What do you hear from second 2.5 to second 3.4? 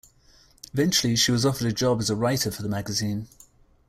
the magazine.